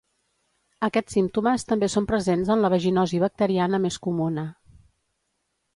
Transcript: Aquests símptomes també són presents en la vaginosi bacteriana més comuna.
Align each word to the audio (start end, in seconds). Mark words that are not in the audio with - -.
Aquests 0.87 1.15
símptomes 1.17 1.67
també 1.73 1.89
són 1.95 2.07
presents 2.13 2.49
en 2.55 2.65
la 2.67 2.73
vaginosi 2.75 3.21
bacteriana 3.27 3.83
més 3.87 4.03
comuna. 4.09 4.49